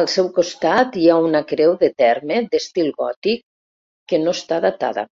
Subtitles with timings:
[0.00, 3.42] Al seu costat hi ha una creu de terme d'estil gòtic,
[4.14, 5.06] que no està datada.